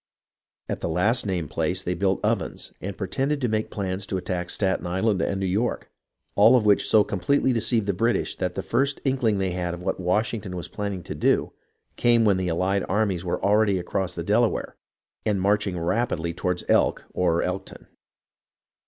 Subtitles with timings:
[0.67, 4.49] At the last named place they built ovens and pretended to make plans to attack
[4.49, 5.91] Staten Island and New York,
[6.33, 9.83] all of which so completely deceived the British that the first inkling they had of
[9.83, 11.53] what Wash ington was planning to do
[11.97, 14.75] came when the allied armies were already across the Delaware
[15.23, 17.85] and marching rapidly toward Elk or Elkton.